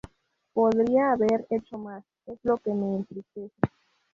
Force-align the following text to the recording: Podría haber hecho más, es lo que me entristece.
Podría 0.53 1.11
haber 1.11 1.45
hecho 1.51 1.77
más, 1.77 2.03
es 2.25 2.39
lo 2.41 2.57
que 2.57 2.73
me 2.73 2.95
entristece. 2.95 3.51